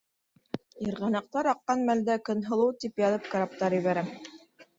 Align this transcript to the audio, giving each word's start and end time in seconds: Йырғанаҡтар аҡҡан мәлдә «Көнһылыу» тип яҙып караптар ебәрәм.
Йырғанаҡтар 0.85 1.49
аҡҡан 1.51 1.83
мәлдә 1.89 2.15
«Көнһылыу» 2.31 2.73
тип 2.85 3.03
яҙып 3.05 3.29
караптар 3.37 3.79
ебәрәм. 3.79 4.11